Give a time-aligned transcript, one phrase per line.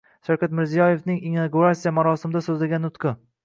[0.27, 3.17] Shavkat Mirziyoyevning inauguratsiya marosimida so‘zlagan nutqi